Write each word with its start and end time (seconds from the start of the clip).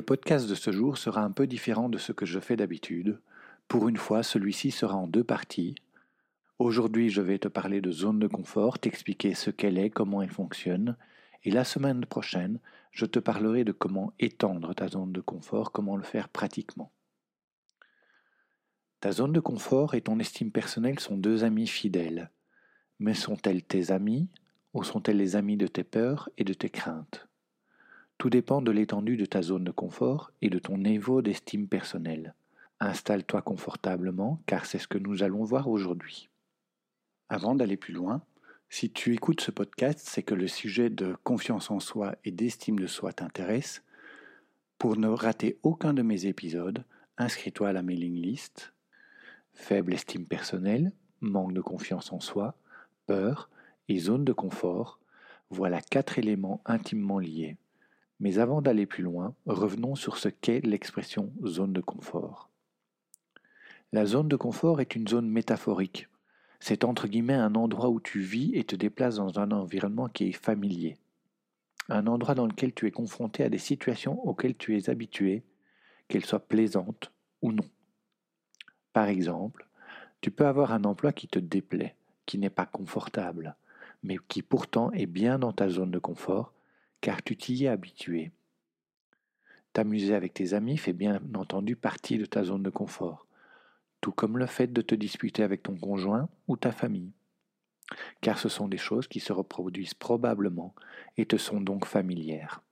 Le 0.00 0.06
podcast 0.06 0.48
de 0.48 0.54
ce 0.54 0.72
jour 0.72 0.96
sera 0.96 1.20
un 1.20 1.30
peu 1.30 1.46
différent 1.46 1.90
de 1.90 1.98
ce 1.98 2.12
que 2.12 2.24
je 2.24 2.40
fais 2.40 2.56
d'habitude. 2.56 3.20
Pour 3.68 3.86
une 3.86 3.98
fois, 3.98 4.22
celui-ci 4.22 4.70
sera 4.70 4.96
en 4.96 5.06
deux 5.06 5.22
parties. 5.22 5.74
Aujourd'hui, 6.58 7.10
je 7.10 7.20
vais 7.20 7.38
te 7.38 7.48
parler 7.48 7.82
de 7.82 7.90
zone 7.90 8.18
de 8.18 8.26
confort, 8.26 8.78
t'expliquer 8.78 9.34
ce 9.34 9.50
qu'elle 9.50 9.76
est, 9.76 9.90
comment 9.90 10.22
elle 10.22 10.30
fonctionne, 10.30 10.96
et 11.44 11.50
la 11.50 11.64
semaine 11.64 12.06
prochaine, 12.06 12.60
je 12.92 13.04
te 13.04 13.18
parlerai 13.18 13.62
de 13.64 13.72
comment 13.72 14.14
étendre 14.18 14.74
ta 14.74 14.88
zone 14.88 15.12
de 15.12 15.20
confort, 15.20 15.70
comment 15.70 15.98
le 15.98 16.02
faire 16.02 16.30
pratiquement. 16.30 16.90
Ta 19.00 19.12
zone 19.12 19.34
de 19.34 19.40
confort 19.40 19.94
et 19.94 20.00
ton 20.00 20.18
estime 20.18 20.50
personnelle 20.50 20.98
sont 20.98 21.18
deux 21.18 21.44
amis 21.44 21.66
fidèles. 21.66 22.30
Mais 23.00 23.12
sont-elles 23.12 23.64
tes 23.64 23.90
amis 23.90 24.30
ou 24.72 24.82
sont-elles 24.82 25.18
les 25.18 25.36
amis 25.36 25.58
de 25.58 25.66
tes 25.66 25.84
peurs 25.84 26.30
et 26.38 26.44
de 26.44 26.54
tes 26.54 26.70
craintes? 26.70 27.29
Tout 28.20 28.28
dépend 28.28 28.60
de 28.60 28.70
l'étendue 28.70 29.16
de 29.16 29.24
ta 29.24 29.40
zone 29.40 29.64
de 29.64 29.70
confort 29.70 30.30
et 30.42 30.50
de 30.50 30.58
ton 30.58 30.76
niveau 30.76 31.22
d'estime 31.22 31.68
personnelle. 31.68 32.34
Installe-toi 32.78 33.40
confortablement 33.40 34.42
car 34.44 34.66
c'est 34.66 34.78
ce 34.78 34.86
que 34.86 34.98
nous 34.98 35.22
allons 35.22 35.42
voir 35.42 35.68
aujourd'hui. 35.68 36.28
Avant 37.30 37.54
d'aller 37.54 37.78
plus 37.78 37.94
loin, 37.94 38.20
si 38.68 38.90
tu 38.90 39.14
écoutes 39.14 39.40
ce 39.40 39.50
podcast, 39.50 40.00
c'est 40.02 40.22
que 40.22 40.34
le 40.34 40.48
sujet 40.48 40.90
de 40.90 41.16
confiance 41.24 41.70
en 41.70 41.80
soi 41.80 42.14
et 42.26 42.30
d'estime 42.30 42.78
de 42.78 42.86
soi 42.86 43.14
t'intéresse. 43.14 43.82
Pour 44.76 44.98
ne 44.98 45.08
rater 45.08 45.58
aucun 45.62 45.94
de 45.94 46.02
mes 46.02 46.26
épisodes, 46.26 46.84
inscris-toi 47.16 47.70
à 47.70 47.72
la 47.72 47.80
mailing 47.80 48.20
list. 48.20 48.74
Faible 49.54 49.94
estime 49.94 50.26
personnelle, 50.26 50.92
manque 51.22 51.54
de 51.54 51.62
confiance 51.62 52.12
en 52.12 52.20
soi, 52.20 52.54
peur 53.06 53.48
et 53.88 53.98
zone 53.98 54.26
de 54.26 54.34
confort, 54.34 55.00
voilà 55.48 55.80
quatre 55.80 56.18
éléments 56.18 56.60
intimement 56.66 57.18
liés. 57.18 57.56
Mais 58.20 58.38
avant 58.38 58.62
d'aller 58.62 58.86
plus 58.86 59.02
loin, 59.02 59.34
revenons 59.46 59.94
sur 59.96 60.18
ce 60.18 60.28
qu'est 60.28 60.64
l'expression 60.64 61.32
zone 61.44 61.72
de 61.72 61.80
confort. 61.80 62.50
La 63.92 64.06
zone 64.06 64.28
de 64.28 64.36
confort 64.36 64.80
est 64.80 64.94
une 64.94 65.08
zone 65.08 65.28
métaphorique 65.28 66.06
c'est 66.60 66.84
entre 66.84 67.08
guillemets 67.08 67.34
un 67.34 67.54
endroit 67.54 67.88
où 67.88 68.00
tu 68.00 68.20
vis 68.20 68.54
et 68.54 68.64
te 68.64 68.76
déplaces 68.76 69.16
dans 69.16 69.38
un 69.38 69.50
environnement 69.50 70.08
qui 70.08 70.28
est 70.28 70.32
familier. 70.32 70.98
Un 71.88 72.06
endroit 72.06 72.34
dans 72.34 72.46
lequel 72.46 72.72
tu 72.74 72.86
es 72.86 72.90
confronté 72.90 73.42
à 73.42 73.48
des 73.48 73.58
situations 73.58 74.24
auxquelles 74.26 74.56
tu 74.56 74.76
es 74.76 74.90
habitué, 74.90 75.42
qu'elles 76.06 76.26
soient 76.26 76.46
plaisantes 76.46 77.10
ou 77.40 77.50
non. 77.50 77.64
Par 78.92 79.08
exemple, 79.08 79.66
tu 80.20 80.30
peux 80.30 80.46
avoir 80.46 80.72
un 80.72 80.84
emploi 80.84 81.12
qui 81.12 81.26
te 81.26 81.38
déplaît, 81.38 81.96
qui 82.26 82.38
n'est 82.38 82.50
pas 82.50 82.66
confortable, 82.66 83.56
mais 84.02 84.18
qui 84.28 84.42
pourtant 84.42 84.92
est 84.92 85.06
bien 85.06 85.38
dans 85.38 85.52
ta 85.52 85.70
zone 85.70 85.90
de 85.90 85.98
confort, 85.98 86.52
car 87.00 87.22
tu 87.22 87.36
t'y 87.36 87.64
es 87.64 87.68
habitué. 87.68 88.30
T'amuser 89.72 90.14
avec 90.14 90.34
tes 90.34 90.54
amis 90.54 90.76
fait 90.76 90.92
bien 90.92 91.20
entendu 91.34 91.76
partie 91.76 92.18
de 92.18 92.26
ta 92.26 92.44
zone 92.44 92.62
de 92.62 92.70
confort 92.70 93.26
tout 94.00 94.12
comme 94.12 94.38
le 94.38 94.46
fait 94.46 94.68
de 94.68 94.82
te 94.82 94.94
disputer 94.94 95.42
avec 95.42 95.62
ton 95.62 95.76
conjoint 95.76 96.28
ou 96.48 96.56
ta 96.56 96.72
famille, 96.72 97.12
car 98.20 98.38
ce 98.38 98.48
sont 98.48 98.68
des 98.68 98.78
choses 98.78 99.08
qui 99.08 99.20
se 99.20 99.32
reproduisent 99.32 99.94
probablement 99.94 100.74
et 101.16 101.26
te 101.26 101.36
sont 101.36 101.60
donc 101.60 101.84
familières. 101.84 102.62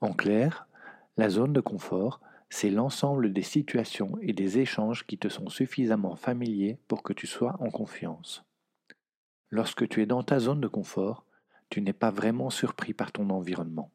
En 0.00 0.12
clair, 0.12 0.68
la 1.16 1.28
zone 1.28 1.52
de 1.52 1.60
confort, 1.60 2.20
c'est 2.50 2.70
l'ensemble 2.70 3.32
des 3.32 3.42
situations 3.42 4.16
et 4.20 4.32
des 4.32 4.58
échanges 4.58 5.06
qui 5.06 5.18
te 5.18 5.28
sont 5.28 5.48
suffisamment 5.48 6.16
familiers 6.16 6.78
pour 6.86 7.02
que 7.02 7.12
tu 7.12 7.26
sois 7.26 7.56
en 7.60 7.70
confiance. 7.70 8.44
Lorsque 9.50 9.88
tu 9.88 10.02
es 10.02 10.06
dans 10.06 10.22
ta 10.22 10.38
zone 10.38 10.60
de 10.60 10.68
confort, 10.68 11.24
tu 11.70 11.80
n'es 11.80 11.92
pas 11.92 12.10
vraiment 12.10 12.50
surpris 12.50 12.94
par 12.94 13.12
ton 13.12 13.30
environnement. 13.30 13.90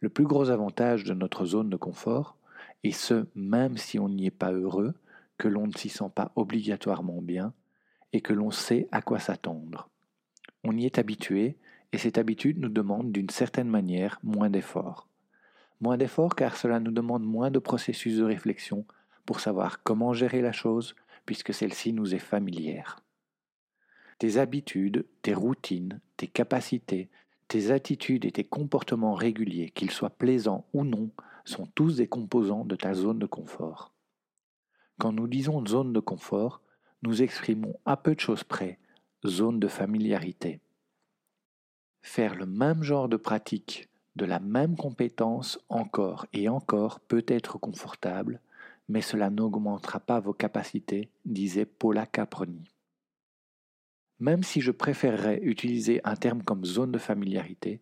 Le 0.00 0.08
plus 0.08 0.24
gros 0.24 0.50
avantage 0.50 1.04
de 1.04 1.14
notre 1.14 1.44
zone 1.44 1.70
de 1.70 1.76
confort, 1.76 2.36
et 2.84 2.92
ce 2.92 3.26
même 3.34 3.76
si 3.76 3.98
on 3.98 4.08
n'y 4.08 4.26
est 4.26 4.30
pas 4.30 4.52
heureux, 4.52 4.94
que 5.38 5.48
l'on 5.48 5.66
ne 5.66 5.72
s'y 5.72 5.88
sent 5.88 6.10
pas 6.14 6.32
obligatoirement 6.36 7.20
bien, 7.20 7.52
et 8.12 8.20
que 8.20 8.32
l'on 8.32 8.50
sait 8.50 8.88
à 8.92 9.02
quoi 9.02 9.18
s'attendre. 9.18 9.88
On 10.64 10.76
y 10.76 10.86
est 10.86 10.98
habitué, 10.98 11.56
et 11.92 11.98
cette 11.98 12.18
habitude 12.18 12.58
nous 12.58 12.68
demande 12.68 13.12
d'une 13.12 13.30
certaine 13.30 13.68
manière 13.68 14.18
moins 14.22 14.50
d'efforts. 14.50 15.08
Moins 15.80 15.96
d'efforts 15.96 16.36
car 16.36 16.56
cela 16.56 16.78
nous 16.78 16.92
demande 16.92 17.24
moins 17.24 17.50
de 17.50 17.58
processus 17.58 18.18
de 18.18 18.24
réflexion 18.24 18.84
pour 19.26 19.40
savoir 19.40 19.82
comment 19.82 20.12
gérer 20.12 20.42
la 20.42 20.52
chose, 20.52 20.94
puisque 21.24 21.54
celle-ci 21.54 21.92
nous 21.92 22.14
est 22.14 22.18
familière. 22.18 23.02
Tes 24.20 24.36
habitudes, 24.36 25.06
tes 25.22 25.32
routines, 25.32 25.98
tes 26.18 26.26
capacités, 26.26 27.08
tes 27.48 27.70
attitudes 27.70 28.26
et 28.26 28.30
tes 28.30 28.44
comportements 28.44 29.14
réguliers, 29.14 29.70
qu'ils 29.70 29.90
soient 29.90 30.10
plaisants 30.10 30.66
ou 30.74 30.84
non, 30.84 31.08
sont 31.46 31.64
tous 31.74 31.96
des 31.96 32.06
composants 32.06 32.66
de 32.66 32.76
ta 32.76 32.92
zone 32.92 33.18
de 33.18 33.24
confort. 33.24 33.94
Quand 34.98 35.10
nous 35.12 35.26
disons 35.26 35.64
zone 35.66 35.94
de 35.94 36.00
confort, 36.00 36.60
nous 37.00 37.22
exprimons 37.22 37.80
à 37.86 37.96
peu 37.96 38.14
de 38.14 38.20
choses 38.20 38.44
près 38.44 38.78
zone 39.26 39.58
de 39.58 39.68
familiarité. 39.68 40.60
Faire 42.02 42.34
le 42.34 42.44
même 42.44 42.82
genre 42.82 43.08
de 43.08 43.16
pratique, 43.16 43.88
de 44.16 44.26
la 44.26 44.38
même 44.38 44.76
compétence 44.76 45.58
encore 45.70 46.26
et 46.34 46.50
encore 46.50 47.00
peut 47.00 47.24
être 47.26 47.56
confortable, 47.56 48.42
mais 48.86 49.00
cela 49.00 49.30
n'augmentera 49.30 49.98
pas 49.98 50.20
vos 50.20 50.34
capacités, 50.34 51.08
disait 51.24 51.64
Paula 51.64 52.04
Caproni. 52.04 52.69
Même 54.20 54.42
si 54.42 54.60
je 54.60 54.70
préférerais 54.70 55.40
utiliser 55.42 56.00
un 56.04 56.14
terme 56.14 56.42
comme 56.42 56.64
zone 56.64 56.92
de 56.92 56.98
familiarité, 56.98 57.80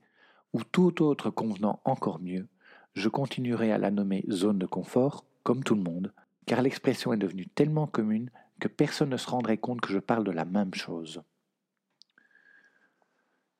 ou 0.52 0.62
tout 0.62 1.02
autre 1.02 1.30
convenant 1.30 1.80
encore 1.84 2.20
mieux, 2.20 2.46
je 2.94 3.08
continuerai 3.08 3.72
à 3.72 3.78
la 3.78 3.90
nommer 3.90 4.24
zone 4.30 4.58
de 4.58 4.66
confort, 4.66 5.24
comme 5.42 5.62
tout 5.62 5.74
le 5.74 5.82
monde, 5.82 6.12
car 6.46 6.62
l'expression 6.62 7.12
est 7.12 7.18
devenue 7.18 7.48
tellement 7.48 7.86
commune 7.86 8.30
que 8.60 8.68
personne 8.68 9.10
ne 9.10 9.16
se 9.16 9.28
rendrait 9.28 9.58
compte 9.58 9.80
que 9.80 9.92
je 9.92 9.98
parle 9.98 10.24
de 10.24 10.30
la 10.30 10.44
même 10.44 10.74
chose. 10.74 11.22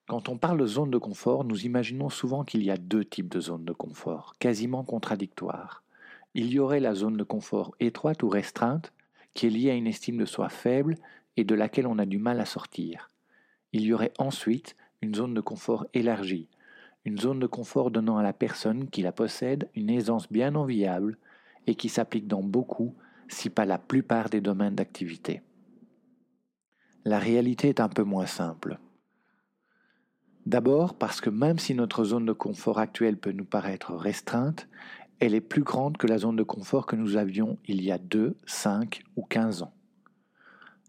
Quand 0.06 0.28
on 0.28 0.38
parle 0.38 0.58
de 0.58 0.66
zone 0.66 0.90
de 0.90 0.98
confort, 0.98 1.44
nous 1.44 1.66
imaginons 1.66 2.08
souvent 2.08 2.42
qu'il 2.42 2.62
y 2.62 2.70
a 2.70 2.78
deux 2.78 3.04
types 3.04 3.28
de 3.28 3.40
zones 3.40 3.64
de 3.64 3.74
confort, 3.74 4.34
quasiment 4.38 4.82
contradictoires. 4.82 5.82
Il 6.34 6.50
y 6.50 6.58
aurait 6.58 6.80
la 6.80 6.94
zone 6.94 7.16
de 7.16 7.24
confort 7.24 7.74
étroite 7.78 8.22
ou 8.22 8.28
restreinte, 8.28 8.92
qui 9.34 9.46
est 9.46 9.50
liée 9.50 9.70
à 9.70 9.74
une 9.74 9.86
estime 9.86 10.18
de 10.18 10.24
soi 10.24 10.48
faible 10.48 10.96
et 11.36 11.44
de 11.44 11.54
laquelle 11.54 11.86
on 11.86 11.98
a 11.98 12.06
du 12.06 12.18
mal 12.18 12.40
à 12.40 12.44
sortir. 12.44 13.08
Il 13.72 13.82
y 13.82 13.92
aurait 13.92 14.12
ensuite 14.18 14.76
une 15.02 15.14
zone 15.14 15.34
de 15.34 15.40
confort 15.40 15.86
élargie, 15.94 16.48
une 17.04 17.18
zone 17.18 17.38
de 17.38 17.46
confort 17.46 17.90
donnant 17.90 18.18
à 18.18 18.22
la 18.22 18.32
personne 18.32 18.88
qui 18.88 19.02
la 19.02 19.12
possède 19.12 19.68
une 19.74 19.90
aisance 19.90 20.30
bien 20.30 20.54
enviable 20.54 21.18
et 21.66 21.74
qui 21.74 21.88
s'applique 21.88 22.26
dans 22.26 22.42
beaucoup, 22.42 22.94
si 23.28 23.50
pas 23.50 23.66
la 23.66 23.78
plupart 23.78 24.30
des 24.30 24.40
domaines 24.40 24.74
d'activité. 24.74 25.42
La 27.04 27.18
réalité 27.18 27.68
est 27.68 27.80
un 27.80 27.88
peu 27.88 28.02
moins 28.02 28.26
simple. 28.26 28.78
D'abord 30.46 30.94
parce 30.94 31.20
que 31.20 31.30
même 31.30 31.58
si 31.58 31.74
notre 31.74 32.04
zone 32.04 32.24
de 32.24 32.32
confort 32.32 32.78
actuelle 32.78 33.18
peut 33.18 33.32
nous 33.32 33.44
paraître 33.44 33.94
restreinte, 33.94 34.66
elle 35.20 35.34
est 35.34 35.40
plus 35.40 35.62
grande 35.62 35.96
que 35.96 36.06
la 36.06 36.18
zone 36.18 36.36
de 36.36 36.42
confort 36.42 36.86
que 36.86 36.96
nous 36.96 37.16
avions 37.16 37.58
il 37.66 37.82
y 37.82 37.90
a 37.90 37.98
2, 37.98 38.36
5 38.46 39.02
ou 39.16 39.24
15 39.24 39.62
ans. 39.62 39.74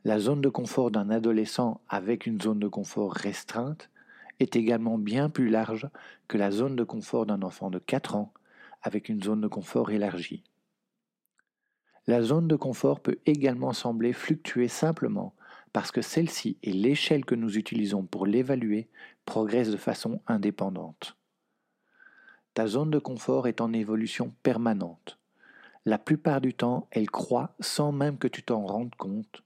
La 0.05 0.19
zone 0.19 0.41
de 0.41 0.49
confort 0.49 0.91
d'un 0.91 1.09
adolescent 1.09 1.81
avec 1.89 2.25
une 2.25 2.39
zone 2.39 2.59
de 2.59 2.67
confort 2.67 3.11
restreinte 3.11 3.89
est 4.39 4.55
également 4.55 4.97
bien 4.97 5.29
plus 5.29 5.49
large 5.49 5.89
que 6.27 6.37
la 6.37 6.51
zone 6.51 6.75
de 6.75 6.83
confort 6.83 7.25
d'un 7.25 7.41
enfant 7.41 7.69
de 7.69 7.79
4 7.79 8.15
ans 8.15 8.31
avec 8.81 9.09
une 9.09 9.21
zone 9.21 9.41
de 9.41 9.47
confort 9.47 9.91
élargie. 9.91 10.43
La 12.07 12.21
zone 12.21 12.47
de 12.47 12.55
confort 12.55 13.01
peut 13.01 13.19
également 13.25 13.73
sembler 13.73 14.13
fluctuer 14.13 14.67
simplement 14.67 15.33
parce 15.73 15.91
que 15.91 16.01
celle-ci 16.01 16.57
et 16.63 16.71
l'échelle 16.71 17.25
que 17.25 17.35
nous 17.35 17.57
utilisons 17.57 18.03
pour 18.03 18.25
l'évaluer 18.25 18.87
progressent 19.25 19.71
de 19.71 19.77
façon 19.77 20.21
indépendante. 20.27 21.18
Zone 22.67 22.91
de 22.91 22.99
confort 22.99 23.47
est 23.47 23.61
en 23.61 23.73
évolution 23.73 24.33
permanente. 24.43 25.17
La 25.85 25.97
plupart 25.97 26.41
du 26.41 26.53
temps, 26.53 26.87
elle 26.91 27.09
croît 27.09 27.55
sans 27.59 27.91
même 27.91 28.17
que 28.17 28.27
tu 28.27 28.43
t'en 28.43 28.65
rendes 28.65 28.95
compte, 28.95 29.43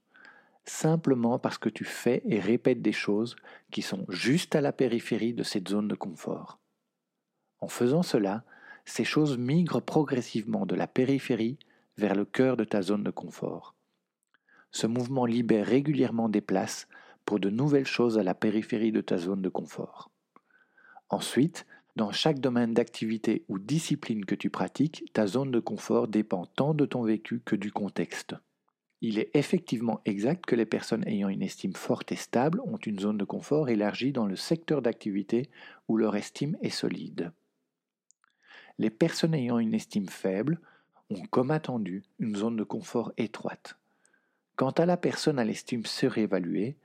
simplement 0.64 1.38
parce 1.38 1.58
que 1.58 1.68
tu 1.68 1.84
fais 1.84 2.22
et 2.26 2.40
répètes 2.40 2.82
des 2.82 2.92
choses 2.92 3.36
qui 3.70 3.82
sont 3.82 4.04
juste 4.08 4.56
à 4.56 4.60
la 4.60 4.72
périphérie 4.72 5.34
de 5.34 5.42
cette 5.42 5.68
zone 5.68 5.88
de 5.88 5.94
confort. 5.94 6.58
En 7.60 7.68
faisant 7.68 8.02
cela, 8.02 8.44
ces 8.84 9.04
choses 9.04 9.38
migrent 9.38 9.80
progressivement 9.80 10.66
de 10.66 10.74
la 10.74 10.86
périphérie 10.86 11.58
vers 11.96 12.14
le 12.14 12.24
cœur 12.24 12.56
de 12.56 12.64
ta 12.64 12.82
zone 12.82 13.04
de 13.04 13.10
confort. 13.10 13.74
Ce 14.70 14.86
mouvement 14.86 15.24
libère 15.24 15.66
régulièrement 15.66 16.28
des 16.28 16.40
places 16.40 16.88
pour 17.24 17.38
de 17.38 17.48
nouvelles 17.48 17.86
choses 17.86 18.18
à 18.18 18.22
la 18.22 18.34
périphérie 18.34 18.92
de 18.92 19.00
ta 19.00 19.16
zone 19.18 19.40
de 19.40 19.48
confort. 19.48 20.10
Ensuite, 21.08 21.66
dans 21.96 22.10
chaque 22.10 22.40
domaine 22.40 22.74
d'activité 22.74 23.44
ou 23.48 23.58
discipline 23.58 24.24
que 24.24 24.34
tu 24.34 24.50
pratiques, 24.50 25.04
ta 25.12 25.26
zone 25.26 25.52
de 25.52 25.60
confort 25.60 26.08
dépend 26.08 26.46
tant 26.46 26.74
de 26.74 26.86
ton 26.86 27.04
vécu 27.04 27.40
que 27.44 27.54
du 27.54 27.70
contexte. 27.70 28.34
Il 29.00 29.18
est 29.18 29.30
effectivement 29.34 30.00
exact 30.04 30.44
que 30.44 30.56
les 30.56 30.66
personnes 30.66 31.06
ayant 31.06 31.28
une 31.28 31.42
estime 31.42 31.74
forte 31.74 32.10
et 32.10 32.16
stable 32.16 32.60
ont 32.64 32.78
une 32.78 32.98
zone 32.98 33.18
de 33.18 33.24
confort 33.24 33.68
élargie 33.68 34.12
dans 34.12 34.26
le 34.26 34.34
secteur 34.34 34.82
d'activité 34.82 35.50
où 35.88 35.96
leur 35.96 36.16
estime 36.16 36.56
est 36.62 36.70
solide. 36.70 37.30
Les 38.78 38.90
personnes 38.90 39.34
ayant 39.34 39.58
une 39.58 39.74
estime 39.74 40.08
faible 40.08 40.58
ont, 41.10 41.22
comme 41.26 41.52
attendu, 41.52 42.02
une 42.18 42.34
zone 42.34 42.56
de 42.56 42.64
confort 42.64 43.12
étroite. 43.18 43.76
Quant 44.56 44.70
à 44.70 44.86
la 44.86 44.96
personne 44.96 45.38
à 45.38 45.44
l'estime 45.44 45.86
surévaluée, 45.86 46.76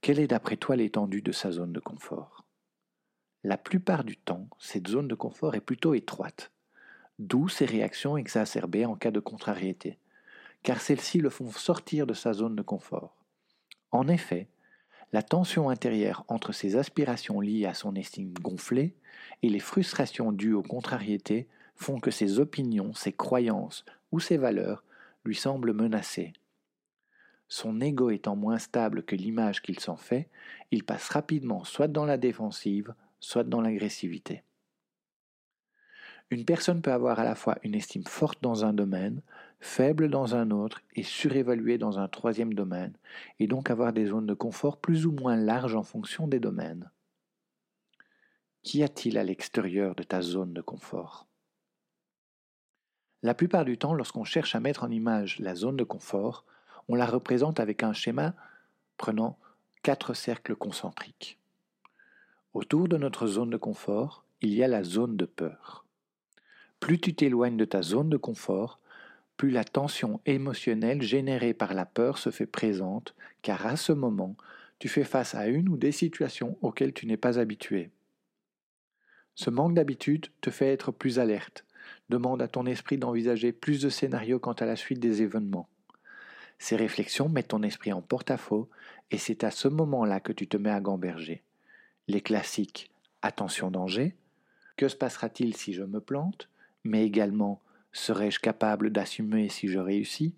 quelle 0.00 0.20
est 0.20 0.28
d'après 0.28 0.56
toi 0.56 0.76
l'étendue 0.76 1.22
de 1.22 1.32
sa 1.32 1.50
zone 1.50 1.72
de 1.72 1.80
confort? 1.80 2.45
La 3.48 3.56
plupart 3.56 4.02
du 4.02 4.16
temps, 4.16 4.48
cette 4.58 4.88
zone 4.88 5.06
de 5.06 5.14
confort 5.14 5.54
est 5.54 5.60
plutôt 5.60 5.94
étroite, 5.94 6.50
d'où 7.20 7.48
ces 7.48 7.64
réactions 7.64 8.16
exacerbées 8.16 8.86
en 8.86 8.96
cas 8.96 9.12
de 9.12 9.20
contrariété, 9.20 10.00
car 10.64 10.80
celles-ci 10.80 11.20
le 11.20 11.30
font 11.30 11.52
sortir 11.52 12.08
de 12.08 12.12
sa 12.12 12.32
zone 12.32 12.56
de 12.56 12.62
confort. 12.62 13.14
En 13.92 14.08
effet, 14.08 14.48
la 15.12 15.22
tension 15.22 15.70
intérieure 15.70 16.24
entre 16.26 16.50
ses 16.50 16.74
aspirations 16.74 17.40
liées 17.40 17.66
à 17.66 17.74
son 17.74 17.94
estime 17.94 18.32
gonflée 18.32 18.96
et 19.44 19.48
les 19.48 19.60
frustrations 19.60 20.32
dues 20.32 20.54
aux 20.54 20.64
contrariétés 20.64 21.46
font 21.76 22.00
que 22.00 22.10
ses 22.10 22.40
opinions, 22.40 22.94
ses 22.94 23.12
croyances 23.12 23.84
ou 24.10 24.18
ses 24.18 24.38
valeurs 24.38 24.82
lui 25.24 25.36
semblent 25.36 25.72
menacées. 25.72 26.32
Son 27.46 27.80
ego 27.80 28.10
étant 28.10 28.34
moins 28.34 28.58
stable 28.58 29.04
que 29.04 29.14
l'image 29.14 29.62
qu'il 29.62 29.78
s'en 29.78 29.96
fait, 29.96 30.28
il 30.72 30.82
passe 30.82 31.10
rapidement 31.10 31.62
soit 31.62 31.86
dans 31.86 32.06
la 32.06 32.16
défensive, 32.16 32.92
soit 33.20 33.44
dans 33.44 33.60
l'agressivité. 33.60 34.42
Une 36.30 36.44
personne 36.44 36.82
peut 36.82 36.92
avoir 36.92 37.20
à 37.20 37.24
la 37.24 37.36
fois 37.36 37.56
une 37.62 37.74
estime 37.74 38.04
forte 38.04 38.42
dans 38.42 38.64
un 38.64 38.72
domaine, 38.72 39.22
faible 39.60 40.10
dans 40.10 40.34
un 40.34 40.50
autre 40.50 40.80
et 40.94 41.04
surévaluée 41.04 41.78
dans 41.78 41.98
un 41.98 42.08
troisième 42.08 42.54
domaine, 42.54 42.96
et 43.38 43.46
donc 43.46 43.70
avoir 43.70 43.92
des 43.92 44.06
zones 44.06 44.26
de 44.26 44.34
confort 44.34 44.78
plus 44.78 45.06
ou 45.06 45.12
moins 45.12 45.36
larges 45.36 45.76
en 45.76 45.84
fonction 45.84 46.26
des 46.26 46.40
domaines. 46.40 46.90
Qu'y 48.62 48.82
a-t-il 48.82 49.18
à 49.18 49.24
l'extérieur 49.24 49.94
de 49.94 50.02
ta 50.02 50.20
zone 50.20 50.52
de 50.52 50.60
confort? 50.60 51.28
La 53.22 53.34
plupart 53.34 53.64
du 53.64 53.78
temps, 53.78 53.94
lorsqu'on 53.94 54.24
cherche 54.24 54.56
à 54.56 54.60
mettre 54.60 54.82
en 54.82 54.90
image 54.90 55.38
la 55.38 55.54
zone 55.54 55.76
de 55.76 55.84
confort, 55.84 56.44
on 56.88 56.96
la 56.96 57.06
représente 57.06 57.60
avec 57.60 57.82
un 57.82 57.92
schéma 57.92 58.34
prenant 58.96 59.38
quatre 59.82 60.14
cercles 60.14 60.56
concentriques. 60.56 61.38
Autour 62.56 62.88
de 62.88 62.96
notre 62.96 63.26
zone 63.26 63.50
de 63.50 63.58
confort, 63.58 64.24
il 64.40 64.54
y 64.54 64.64
a 64.64 64.66
la 64.66 64.82
zone 64.82 65.18
de 65.18 65.26
peur. 65.26 65.84
Plus 66.80 66.98
tu 66.98 67.14
t'éloignes 67.14 67.58
de 67.58 67.66
ta 67.66 67.82
zone 67.82 68.08
de 68.08 68.16
confort, 68.16 68.80
plus 69.36 69.50
la 69.50 69.62
tension 69.62 70.22
émotionnelle 70.24 71.02
générée 71.02 71.52
par 71.52 71.74
la 71.74 71.84
peur 71.84 72.16
se 72.16 72.30
fait 72.30 72.46
présente, 72.46 73.14
car 73.42 73.66
à 73.66 73.76
ce 73.76 73.92
moment, 73.92 74.36
tu 74.78 74.88
fais 74.88 75.04
face 75.04 75.34
à 75.34 75.48
une 75.48 75.68
ou 75.68 75.76
des 75.76 75.92
situations 75.92 76.56
auxquelles 76.62 76.94
tu 76.94 77.06
n'es 77.06 77.18
pas 77.18 77.38
habitué. 77.38 77.90
Ce 79.34 79.50
manque 79.50 79.74
d'habitude 79.74 80.28
te 80.40 80.48
fait 80.48 80.72
être 80.72 80.92
plus 80.92 81.18
alerte, 81.18 81.66
demande 82.08 82.40
à 82.40 82.48
ton 82.48 82.64
esprit 82.64 82.96
d'envisager 82.96 83.52
plus 83.52 83.82
de 83.82 83.90
scénarios 83.90 84.38
quant 84.38 84.54
à 84.54 84.64
la 84.64 84.76
suite 84.76 85.00
des 85.00 85.20
événements. 85.20 85.68
Ces 86.58 86.76
réflexions 86.76 87.28
mettent 87.28 87.48
ton 87.48 87.62
esprit 87.62 87.92
en 87.92 88.00
porte-à-faux 88.00 88.70
et 89.10 89.18
c'est 89.18 89.44
à 89.44 89.50
ce 89.50 89.68
moment-là 89.68 90.20
que 90.20 90.32
tu 90.32 90.48
te 90.48 90.56
mets 90.56 90.70
à 90.70 90.80
gamberger. 90.80 91.42
Les 92.08 92.20
classiques 92.20 92.90
attention 93.22 93.70
danger, 93.70 94.14
que 94.76 94.88
se 94.88 94.96
passera-t-il 94.96 95.56
si 95.56 95.72
je 95.72 95.82
me 95.82 96.00
plante, 96.00 96.48
mais 96.84 97.04
également 97.04 97.60
serais-je 97.92 98.40
capable 98.40 98.90
d'assumer 98.90 99.48
si 99.48 99.68
je 99.68 99.78
réussis, 99.78 100.34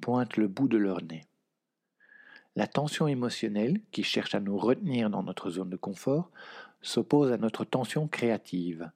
pointent 0.00 0.36
le 0.36 0.48
bout 0.48 0.68
de 0.68 0.76
leur 0.76 1.02
nez. 1.02 1.26
La 2.54 2.66
tension 2.66 3.08
émotionnelle, 3.08 3.80
qui 3.92 4.02
cherche 4.02 4.34
à 4.34 4.40
nous 4.40 4.58
retenir 4.58 5.08
dans 5.08 5.22
notre 5.22 5.50
zone 5.50 5.70
de 5.70 5.76
confort, 5.76 6.30
s'oppose 6.82 7.32
à 7.32 7.38
notre 7.38 7.64
tension 7.64 8.08
créative. 8.08 8.90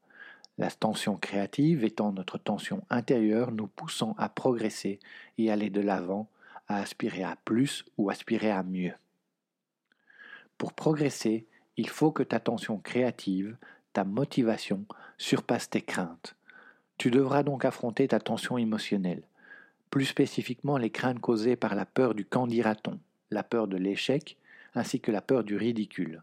La 0.58 0.70
tension 0.70 1.16
créative 1.16 1.84
étant 1.84 2.12
notre 2.12 2.38
tension 2.38 2.84
intérieure 2.90 3.52
nous 3.52 3.66
poussant 3.66 4.14
à 4.18 4.28
progresser 4.28 5.00
et 5.38 5.50
aller 5.50 5.70
de 5.70 5.80
l'avant, 5.80 6.28
à 6.68 6.78
aspirer 6.78 7.22
à 7.22 7.36
plus 7.44 7.84
ou 7.96 8.10
aspirer 8.10 8.50
à 8.50 8.62
mieux. 8.62 8.94
Pour 10.58 10.72
progresser, 10.72 11.46
il 11.76 11.88
faut 11.88 12.10
que 12.10 12.22
ta 12.22 12.40
tension 12.40 12.78
créative, 12.78 13.56
ta 13.92 14.04
motivation, 14.04 14.84
surpasse 15.18 15.70
tes 15.70 15.82
craintes. 15.82 16.36
Tu 16.98 17.10
devras 17.10 17.42
donc 17.42 17.64
affronter 17.64 18.08
ta 18.08 18.20
tension 18.20 18.56
émotionnelle, 18.58 19.22
plus 19.90 20.06
spécifiquement 20.06 20.78
les 20.78 20.90
craintes 20.90 21.20
causées 21.20 21.56
par 21.56 21.74
la 21.74 21.86
peur 21.86 22.14
du 22.14 22.24
qu'en 22.24 22.48
la 23.30 23.42
peur 23.42 23.68
de 23.68 23.76
l'échec, 23.76 24.36
ainsi 24.74 25.00
que 25.00 25.12
la 25.12 25.20
peur 25.20 25.44
du 25.44 25.56
ridicule. 25.56 26.22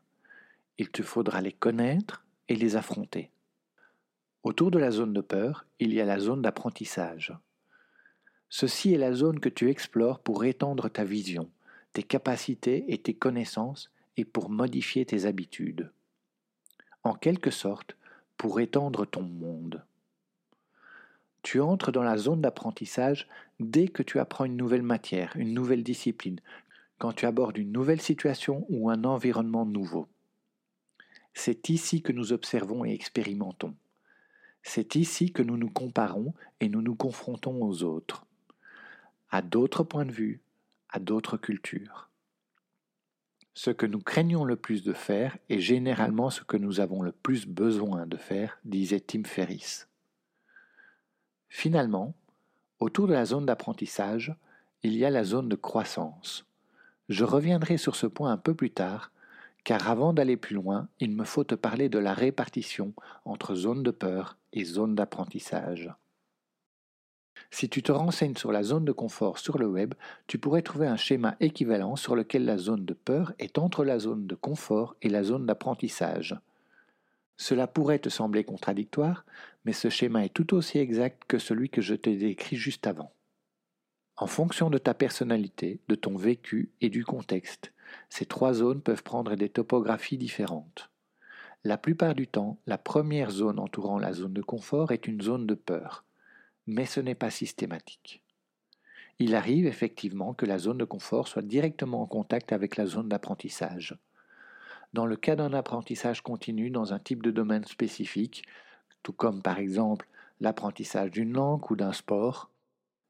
Il 0.78 0.90
te 0.90 1.04
faudra 1.04 1.42
les 1.42 1.52
connaître 1.52 2.24
et 2.50 2.56
les 2.56 2.76
affronter. 2.76 3.30
Autour 4.44 4.72
de 4.72 4.80
la 4.80 4.92
zone 4.92 5.14
de 5.14 5.22
peur, 5.22 5.66
il 5.80 5.94
y 5.94 6.02
a 6.02 6.06
la 6.06 6.20
zone 6.20 6.42
d'apprentissage. 6.42 7.34
Ceci 8.50 8.94
est 8.94 8.98
la 8.98 9.14
zone 9.14 9.40
que 9.40 9.50
tu 9.50 9.70
explores 9.70 10.20
pour 10.20 10.46
étendre 10.46 10.90
ta 10.90 11.04
vision, 11.04 11.50
tes 11.94 12.04
capacités 12.04 12.92
et 12.92 12.98
tes 12.98 13.14
connaissances 13.14 13.93
et 14.18 14.26
pour 14.26 14.50
modifier 14.50 15.06
tes 15.06 15.26
habitudes. 15.26 15.92
En 17.04 17.14
quelque 17.14 17.52
sorte, 17.52 17.98
pour 18.38 18.60
étendre 18.60 19.06
ton 19.06 19.24
monde. 19.24 19.84
Tu 21.42 21.60
entres 21.60 21.92
dans 21.92 22.04
la 22.04 22.18
zone 22.18 22.42
d'apprentissage 22.42 23.28
dès 23.60 23.88
que 23.88 24.04
tu 24.04 24.20
apprends 24.20 24.46
une 24.46 24.58
nouvelle 24.58 24.82
matière, 24.82 25.34
une 25.36 25.54
nouvelle 25.54 25.84
discipline, 25.84 26.40
quand 27.00 27.14
tu 27.14 27.26
abordes 27.26 27.58
une 27.58 27.72
nouvelle 27.72 28.02
situation 28.02 28.66
ou 28.70 28.90
un 28.90 29.04
environnement 29.04 29.66
nouveau. 29.66 30.08
C'est 31.34 31.70
ici 31.70 32.02
que 32.02 32.14
nous 32.14 32.32
observons 32.32 32.86
et 32.86 32.94
expérimentons. 32.94 33.76
C'est 34.62 34.96
ici 34.96 35.34
que 35.34 35.44
nous 35.44 35.58
nous 35.58 35.70
comparons 35.70 36.34
et 36.62 36.70
nous 36.70 36.82
nous 36.82 36.96
confrontons 36.96 37.62
aux 37.62 37.84
autres, 37.84 38.26
à 39.30 39.42
d'autres 39.42 39.84
points 39.84 40.06
de 40.06 40.12
vue, 40.12 40.42
à 40.90 41.00
d'autres 41.00 41.38
cultures. 41.38 42.10
Ce 43.56 43.70
que 43.70 43.86
nous 43.86 44.00
craignons 44.00 44.46
le 44.46 44.56
plus 44.56 44.84
de 44.84 44.94
faire 44.94 45.38
est 45.50 45.60
généralement 45.60 46.30
ce 46.30 46.42
que 46.42 46.58
nous 46.58 46.80
avons 46.80 47.02
le 47.02 47.12
plus 47.12 47.46
besoin 47.46 48.08
de 48.08 48.18
faire, 48.18 48.58
disait 48.66 49.00
Tim 49.00 49.24
Ferriss. 49.26 49.88
Finalement, 51.50 52.16
autour 52.80 53.08
de 53.08 53.14
la 53.14 53.26
zone 53.26 53.46
d'apprentissage, 53.46 54.36
il 54.82 54.96
y 54.96 55.06
a 55.06 55.12
la 55.12 55.24
zone 55.24 55.50
de 55.50 55.56
croissance. 55.56 56.46
Je 57.10 57.24
reviendrai 57.24 57.78
sur 57.78 57.96
ce 57.96 58.08
point 58.08 58.32
un 58.32 58.38
peu 58.38 58.56
plus 58.56 58.72
tard, 58.72 59.12
car 59.64 59.88
avant 59.88 60.14
d'aller 60.14 60.36
plus 60.36 60.56
loin, 60.56 60.90
il 61.00 61.12
me 61.12 61.24
faut 61.24 61.44
te 61.44 61.56
parler 61.56 61.90
de 61.90 62.00
la 62.00 62.14
répartition 62.14 62.94
entre 63.24 63.54
zone 63.54 63.84
de 63.84 63.92
peur 63.92 64.38
et 64.52 64.66
zone 64.66 64.96
d'apprentissage. 64.96 65.90
Si 67.52 67.70
tu 67.70 67.84
te 67.84 67.92
renseignes 67.92 68.36
sur 68.36 68.52
la 68.52 68.64
zone 68.64 68.86
de 68.86 68.92
confort 68.92 69.38
sur 69.38 69.58
le 69.58 69.68
web, 69.68 69.94
tu 70.28 70.38
pourrais 70.38 70.62
trouver 70.62 70.88
un 70.88 70.98
schéma 70.98 71.36
équivalent 71.40 71.96
sur 71.96 72.16
lequel 72.16 72.46
la 72.46 72.58
zone 72.58 72.86
de 72.86 72.94
peur 72.94 73.34
est 73.40 73.58
entre 73.58 73.86
la 73.86 74.00
zone 74.00 74.28
de 74.28 74.36
confort 74.36 74.96
et 75.02 75.10
la 75.10 75.24
zone 75.24 75.46
d'apprentissage. 75.46 76.36
Cela 77.38 77.68
pourrait 77.68 78.00
te 78.00 78.10
sembler 78.10 78.44
contradictoire, 78.44 79.26
mais 79.66 79.74
ce 79.74 79.90
schéma 79.90 80.26
est 80.26 80.34
tout 80.34 80.54
aussi 80.54 80.78
exact 80.78 81.24
que 81.28 81.40
celui 81.40 81.70
que 81.70 81.82
je 81.82 81.96
t'ai 81.96 82.16
décrit 82.16 82.56
juste 82.56 82.88
avant. 82.88 83.12
En 84.18 84.28
fonction 84.28 84.70
de 84.70 84.78
ta 84.78 84.94
personnalité, 84.94 85.80
de 85.88 85.96
ton 85.96 86.16
vécu 86.16 86.72
et 86.82 86.90
du 86.90 87.04
contexte, 87.04 87.74
ces 88.10 88.26
trois 88.26 88.54
zones 88.54 88.82
peuvent 88.82 89.04
prendre 89.04 89.36
des 89.36 89.50
topographies 89.50 90.18
différentes. 90.18 90.90
La 91.64 91.78
plupart 91.78 92.14
du 92.14 92.28
temps, 92.28 92.58
la 92.68 92.78
première 92.78 93.32
zone 93.32 93.60
entourant 93.60 93.98
la 93.98 94.14
zone 94.14 94.34
de 94.34 94.42
confort 94.42 94.92
est 94.92 95.08
une 95.08 95.22
zone 95.22 95.48
de 95.48 95.56
peur, 95.56 96.04
mais 96.68 96.86
ce 96.86 97.00
n'est 97.00 97.16
pas 97.16 97.30
systématique. 97.30 98.24
Il 99.20 99.36
arrive 99.36 99.68
effectivement 99.68 100.34
que 100.34 100.46
la 100.46 100.58
zone 100.58 100.80
de 100.80 100.86
confort 100.86 101.28
soit 101.28 101.42
directement 101.42 102.02
en 102.02 102.08
contact 102.08 102.52
avec 102.52 102.78
la 102.78 102.86
zone 102.86 103.10
d'apprentissage. 103.10 103.98
Dans 104.94 105.06
le 105.06 105.16
cas 105.16 105.36
d'un 105.36 105.54
apprentissage 105.54 106.22
continu 106.22 106.70
dans 106.70 106.94
un 106.94 107.00
type 107.00 107.24
de 107.24 107.32
domaine 107.32 107.66
spécifique, 107.66 108.44
tout 109.02 109.14
comme 109.14 109.42
par 109.42 109.60
exemple 109.60 110.08
l'apprentissage 110.40 111.12
d'une 111.12 111.34
langue 111.34 111.70
ou 111.72 111.76
d'un 111.76 111.94
sport, 111.94 112.50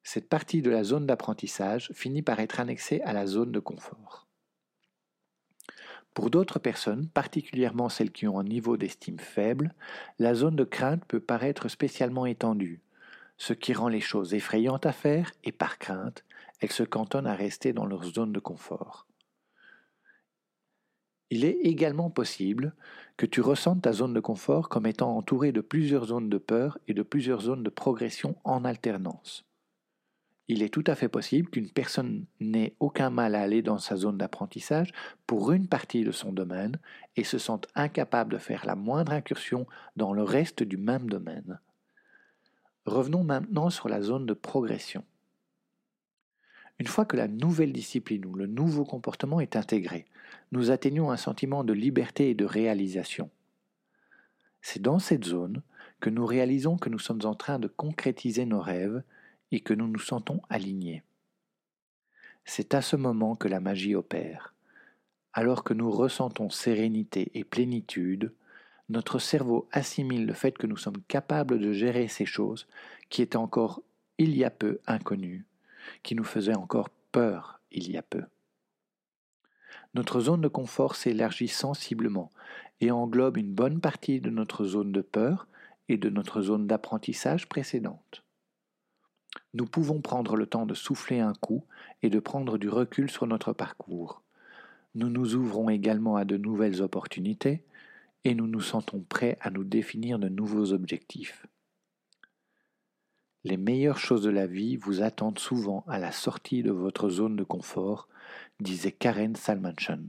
cette 0.04 0.28
partie 0.28 0.62
de 0.62 0.70
la 0.70 0.84
zone 0.84 1.06
d'apprentissage 1.06 1.90
finit 1.94 2.22
par 2.22 2.40
être 2.40 2.60
annexée 2.60 3.02
à 3.02 3.14
la 3.14 3.26
zone 3.26 3.52
de 3.52 3.60
confort. 3.60 4.28
Pour 6.14 6.30
d'autres 6.30 6.60
personnes, 6.60 7.08
particulièrement 7.08 7.90
celles 7.90 8.12
qui 8.12 8.28
ont 8.28 8.38
un 8.38 8.44
niveau 8.44 8.78
d'estime 8.78 9.20
faible, 9.20 9.74
la 10.20 10.36
zone 10.36 10.56
de 10.56 10.64
crainte 10.64 11.04
peut 11.06 11.22
paraître 11.22 11.70
spécialement 11.70 12.26
étendue, 12.26 12.82
ce 13.38 13.54
qui 13.54 13.74
rend 13.74 13.88
les 13.88 14.00
choses 14.00 14.34
effrayantes 14.34 14.86
à 14.86 14.92
faire 14.92 15.32
et 15.44 15.52
par 15.52 15.80
crainte, 15.80 16.24
elles 16.60 16.72
se 16.72 16.84
cantonnent 16.84 17.28
à 17.28 17.36
rester 17.36 17.74
dans 17.74 17.86
leur 17.86 18.04
zone 18.04 18.32
de 18.32 18.40
confort. 18.40 19.08
Il 21.30 21.46
est 21.46 21.60
également 21.64 22.10
possible 22.10 22.76
que 23.18 23.26
tu 23.26 23.42
ressentes 23.42 23.82
ta 23.82 23.94
zone 23.94 24.14
de 24.14 24.20
confort 24.20 24.70
comme 24.70 24.86
étant 24.86 25.18
entourée 25.18 25.52
de 25.52 25.62
plusieurs 25.62 26.06
zones 26.06 26.30
de 26.30 26.38
peur 26.38 26.78
et 26.88 26.94
de 26.94 27.02
plusieurs 27.02 27.42
zones 27.42 27.64
de 27.64 27.70
progression 27.70 28.36
en 28.44 28.66
alternance 28.66 29.46
il 30.48 30.62
est 30.62 30.70
tout 30.70 30.84
à 30.88 30.96
fait 30.96 31.08
possible 31.08 31.50
qu'une 31.50 31.70
personne 31.70 32.26
n'ait 32.40 32.76
aucun 32.80 33.10
mal 33.10 33.36
à 33.36 33.42
aller 33.42 33.62
dans 33.62 33.78
sa 33.78 33.96
zone 33.96 34.18
d'apprentissage 34.18 34.92
pour 35.26 35.52
une 35.52 35.68
partie 35.68 36.04
de 36.04 36.12
son 36.12 36.34
domaine 36.34 36.78
et 37.16 37.24
se 37.24 37.38
sente 37.38 37.68
incapable 37.76 38.34
de 38.34 38.38
faire 38.38 38.66
la 38.66 38.76
moindre 38.76 39.14
incursion 39.14 39.66
dans 39.96 40.14
le 40.14 40.24
reste 40.24 40.64
du 40.64 40.78
même 40.78 41.10
domaine. 41.10 41.60
Revenons 42.86 43.24
maintenant 43.24 43.70
sur 43.70 43.88
la 43.88 44.02
zone 44.02 44.26
de 44.26 44.34
progression. 44.34 45.04
Une 46.80 46.88
fois 46.88 47.06
que 47.06 47.16
la 47.16 47.28
nouvelle 47.28 47.72
discipline 47.72 48.26
ou 48.26 48.36
le 48.36 48.48
nouveau 48.48 48.84
comportement 48.84 49.40
est 49.40 49.56
intégré, 49.56 50.06
nous 50.52 50.72
atteignons 50.72 51.12
un 51.12 51.18
sentiment 51.18 51.64
de 51.64 51.74
liberté 51.74 52.30
et 52.30 52.36
de 52.36 52.46
réalisation. 52.46 53.30
C'est 54.62 54.82
dans 54.82 55.00
cette 55.00 55.24
zone 55.24 55.62
que 56.00 56.10
nous 56.10 56.26
réalisons 56.26 56.78
que 56.78 56.90
nous 56.90 57.00
sommes 57.00 57.26
en 57.26 57.36
train 57.36 57.60
de 57.60 57.68
concrétiser 57.68 58.46
nos 58.46 58.60
rêves 58.60 59.04
et 59.52 59.62
que 59.62 59.74
nous 59.74 59.88
nous 59.88 60.00
sentons 60.00 60.42
alignés. 60.50 61.04
C'est 62.44 62.74
à 62.74 62.82
ce 62.82 62.96
moment 62.96 63.36
que 63.36 63.48
la 63.48 63.62
magie 63.62 63.96
opère. 63.96 64.54
Alors 65.32 65.64
que 65.64 65.74
nous 65.74 65.90
ressentons 65.90 66.50
sérénité 66.50 67.32
et 67.34 67.44
plénitude, 67.44 68.34
notre 68.90 69.20
cerveau 69.20 69.68
assimile 69.72 70.26
le 70.26 70.34
fait 70.34 70.58
que 70.58 70.68
nous 70.68 70.78
sommes 70.78 71.02
capables 71.08 71.60
de 71.60 71.72
gérer 71.72 72.08
ces 72.08 72.26
choses 72.26 72.68
qui 73.10 73.22
étaient 73.22 73.38
encore 73.38 73.82
il 74.18 74.36
y 74.36 74.44
a 74.44 74.52
peu 74.52 74.80
inconnues, 74.86 75.46
qui 76.04 76.16
nous 76.16 76.24
faisaient 76.24 76.56
encore 76.56 76.90
peur 77.12 77.60
il 77.72 77.92
y 77.92 77.98
a 77.98 78.02
peu. 78.02 78.24
Notre 79.94 80.20
zone 80.20 80.42
de 80.42 80.48
confort 80.48 80.96
s'élargit 80.96 81.48
sensiblement 81.48 82.32
et 82.82 82.92
englobe 82.92 83.38
une 83.38 83.54
bonne 83.54 83.80
partie 83.80 84.20
de 84.20 84.30
notre 84.30 84.66
zone 84.66 84.92
de 84.92 85.02
peur 85.02 85.48
et 85.90 85.98
de 85.98 86.10
notre 86.10 86.42
zone 86.42 86.68
d'apprentissage 86.68 87.48
précédente 87.48 88.24
nous 89.54 89.66
pouvons 89.66 90.02
prendre 90.02 90.36
le 90.36 90.48
temps 90.48 90.66
de 90.66 90.74
souffler 90.74 91.20
un 91.20 91.34
coup 91.34 91.64
et 92.02 92.10
de 92.10 92.20
prendre 92.20 92.58
du 92.58 92.70
recul 92.70 93.10
sur 93.10 93.28
notre 93.28 93.54
parcours. 93.54 94.22
Nous 94.96 95.10
nous 95.10 95.36
ouvrons 95.36 95.70
également 95.70 96.16
à 96.16 96.26
de 96.26 96.38
nouvelles 96.38 96.82
opportunités 96.82 97.64
et 98.26 98.36
nous 98.36 98.48
nous 98.48 98.62
sentons 98.62 99.02
prêts 99.02 99.38
à 99.42 99.50
nous 99.50 99.64
définir 99.64 100.20
de 100.20 100.30
nouveaux 100.30 100.74
objectifs. 100.74 101.46
Les 103.44 103.58
meilleures 103.58 104.00
choses 104.00 104.24
de 104.24 104.30
la 104.30 104.48
vie 104.48 104.78
vous 104.78 105.02
attendent 105.02 105.40
souvent 105.40 105.84
à 105.88 106.00
la 106.00 106.14
sortie 106.14 106.64
de 106.64 106.72
votre 106.72 107.10
zone 107.10 107.36
de 107.36 107.44
confort, 107.44 108.08
disait 108.62 108.94
Karen 108.94 109.36
Salmanchon. 109.36 110.08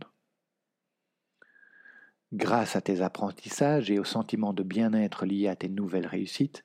Grâce 2.33 2.77
à 2.77 2.81
tes 2.81 3.01
apprentissages 3.01 3.91
et 3.91 3.99
au 3.99 4.05
sentiment 4.05 4.53
de 4.53 4.63
bien-être 4.63 5.27
lié 5.27 5.49
à 5.49 5.57
tes 5.57 5.69
nouvelles 5.69 6.07
réussites, 6.07 6.65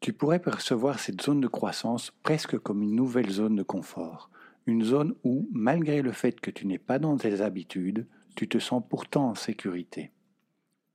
tu 0.00 0.12
pourrais 0.12 0.38
percevoir 0.38 1.00
cette 1.00 1.22
zone 1.22 1.40
de 1.40 1.48
croissance 1.48 2.12
presque 2.22 2.58
comme 2.58 2.82
une 2.82 2.94
nouvelle 2.94 3.30
zone 3.30 3.56
de 3.56 3.64
confort, 3.64 4.30
une 4.66 4.84
zone 4.84 5.14
où, 5.24 5.48
malgré 5.52 6.02
le 6.02 6.12
fait 6.12 6.40
que 6.40 6.52
tu 6.52 6.66
n'es 6.66 6.78
pas 6.78 7.00
dans 7.00 7.16
tes 7.16 7.40
habitudes, 7.40 8.06
tu 8.36 8.48
te 8.48 8.58
sens 8.58 8.82
pourtant 8.88 9.30
en 9.30 9.34
sécurité. 9.34 10.12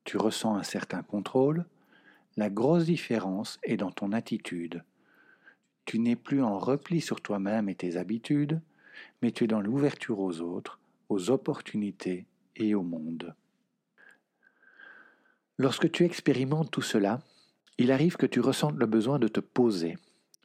Tu 0.04 0.18
ressens 0.18 0.56
un 0.56 0.64
certain 0.64 1.02
contrôle, 1.02 1.66
la 2.36 2.50
grosse 2.50 2.86
différence 2.86 3.60
est 3.64 3.78
dans 3.78 3.92
ton 3.92 4.12
attitude. 4.12 4.84
Tu 5.86 6.00
n'es 6.00 6.16
plus 6.16 6.42
en 6.42 6.58
repli 6.58 7.02
sur 7.02 7.22
toi-même 7.22 7.70
et 7.70 7.76
tes 7.76 7.98
habitudes, 7.98 8.62
mais 9.22 9.32
tu 9.32 9.44
es 9.44 9.48
dans 9.48 9.62
l'ouverture 9.62 10.20
aux 10.20 10.42
autres, 10.42 10.80
aux 11.10 11.30
opportunités 11.30 12.26
et 12.56 12.76
au 12.76 12.84
monde. 12.84 13.36
Lorsque 15.58 15.92
tu 15.92 16.04
expérimentes 16.04 16.72
tout 16.72 16.82
cela, 16.82 17.20
il 17.78 17.92
arrive 17.92 18.18
que 18.18 18.26
tu 18.26 18.40
ressentes 18.40 18.78
le 18.78 18.86
besoin 18.86 19.20
de 19.20 19.28
te 19.28 19.40
poser, 19.40 19.98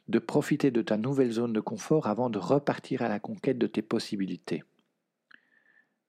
de 0.07 0.19
profiter 0.19 0.71
de 0.71 0.81
ta 0.81 0.97
nouvelle 0.97 1.31
zone 1.31 1.53
de 1.53 1.59
confort 1.59 2.07
avant 2.07 2.29
de 2.29 2.39
repartir 2.39 3.01
à 3.01 3.09
la 3.09 3.19
conquête 3.19 3.57
de 3.57 3.67
tes 3.67 3.81
possibilités. 3.81 4.63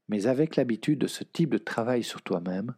Mais 0.09 0.27
avec 0.27 0.57
l'habitude 0.57 0.99
de 0.99 1.07
ce 1.07 1.25
type 1.25 1.51
de 1.51 1.59
travail 1.59 2.03
sur 2.03 2.23
toi-même, 2.23 2.75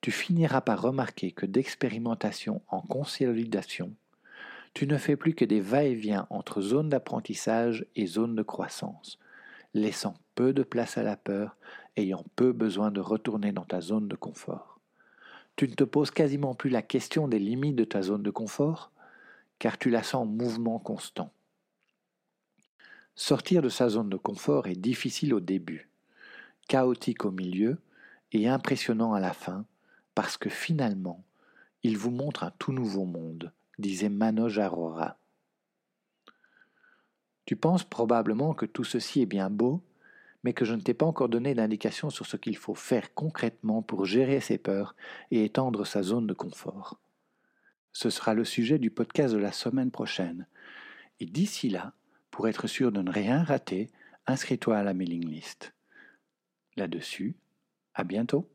tu 0.00 0.10
finiras 0.10 0.60
par 0.60 0.80
remarquer 0.80 1.32
que 1.32 1.46
d'expérimentation 1.46 2.62
en 2.68 2.80
consolidation, 2.80 3.94
tu 4.72 4.86
ne 4.86 4.96
fais 4.96 5.16
plus 5.16 5.34
que 5.34 5.44
des 5.44 5.60
va-et-vient 5.60 6.26
entre 6.30 6.60
zone 6.60 6.88
d'apprentissage 6.88 7.84
et 7.96 8.06
zone 8.06 8.36
de 8.36 8.42
croissance, 8.42 9.18
laissant 9.74 10.14
peu 10.34 10.52
de 10.52 10.62
place 10.62 10.96
à 10.96 11.02
la 11.02 11.16
peur, 11.16 11.56
ayant 11.96 12.24
peu 12.36 12.52
besoin 12.52 12.90
de 12.90 13.00
retourner 13.00 13.52
dans 13.52 13.64
ta 13.64 13.80
zone 13.80 14.08
de 14.08 14.16
confort. 14.16 14.80
Tu 15.56 15.68
ne 15.68 15.74
te 15.74 15.84
poses 15.84 16.10
quasiment 16.10 16.54
plus 16.54 16.70
la 16.70 16.82
question 16.82 17.28
des 17.28 17.38
limites 17.38 17.76
de 17.76 17.84
ta 17.84 18.02
zone 18.02 18.22
de 18.22 18.30
confort, 18.30 18.92
car 19.58 19.76
tu 19.76 19.90
la 19.90 20.02
sens 20.02 20.22
en 20.22 20.26
mouvement 20.26 20.78
constant. 20.78 21.32
Sortir 23.16 23.60
de 23.60 23.68
sa 23.68 23.90
zone 23.90 24.08
de 24.08 24.16
confort 24.16 24.68
est 24.68 24.76
difficile 24.76 25.34
au 25.34 25.40
début, 25.40 25.90
chaotique 26.68 27.24
au 27.26 27.32
milieu 27.32 27.78
et 28.32 28.48
impressionnant 28.48 29.12
à 29.12 29.20
la 29.20 29.34
fin, 29.34 29.66
parce 30.20 30.36
que 30.36 30.50
finalement, 30.50 31.24
il 31.82 31.96
vous 31.96 32.10
montre 32.10 32.44
un 32.44 32.50
tout 32.58 32.74
nouveau 32.74 33.06
monde, 33.06 33.54
disait 33.78 34.10
Manoj 34.10 34.58
Arora. 34.58 35.18
Tu 37.46 37.56
penses 37.56 37.84
probablement 37.84 38.52
que 38.52 38.66
tout 38.66 38.84
ceci 38.84 39.22
est 39.22 39.26
bien 39.26 39.48
beau, 39.48 39.82
mais 40.44 40.52
que 40.52 40.66
je 40.66 40.74
ne 40.74 40.82
t'ai 40.82 40.92
pas 40.92 41.06
encore 41.06 41.30
donné 41.30 41.54
d'indication 41.54 42.10
sur 42.10 42.26
ce 42.26 42.36
qu'il 42.36 42.58
faut 42.58 42.74
faire 42.74 43.14
concrètement 43.14 43.80
pour 43.80 44.04
gérer 44.04 44.40
ses 44.40 44.58
peurs 44.58 44.94
et 45.30 45.42
étendre 45.46 45.86
sa 45.86 46.02
zone 46.02 46.26
de 46.26 46.34
confort. 46.34 47.00
Ce 47.94 48.10
sera 48.10 48.34
le 48.34 48.44
sujet 48.44 48.78
du 48.78 48.90
podcast 48.90 49.32
de 49.32 49.40
la 49.40 49.52
semaine 49.52 49.90
prochaine. 49.90 50.46
Et 51.18 51.24
d'ici 51.24 51.70
là, 51.70 51.94
pour 52.30 52.46
être 52.46 52.66
sûr 52.66 52.92
de 52.92 53.00
ne 53.00 53.10
rien 53.10 53.42
rater, 53.42 53.90
inscris-toi 54.26 54.76
à 54.76 54.82
la 54.82 54.92
mailing 54.92 55.26
list. 55.26 55.72
Là-dessus, 56.76 57.36
à 57.94 58.04
bientôt. 58.04 58.50